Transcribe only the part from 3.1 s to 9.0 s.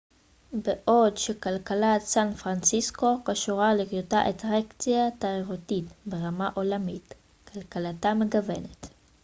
קשורה להיותה אטרקציה תיירותית ברמה עולמית כלכלתה מגוונת